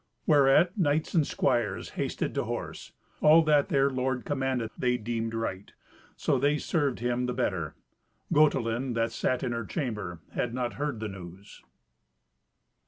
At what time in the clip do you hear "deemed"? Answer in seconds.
4.97-5.35